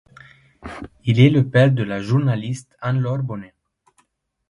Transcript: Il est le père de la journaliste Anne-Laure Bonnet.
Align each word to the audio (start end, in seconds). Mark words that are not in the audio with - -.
Il 1.05 1.19
est 1.19 1.29
le 1.29 1.47
père 1.47 1.71
de 1.71 1.83
la 1.83 2.01
journaliste 2.01 2.75
Anne-Laure 2.79 3.19
Bonnet. 3.21 3.53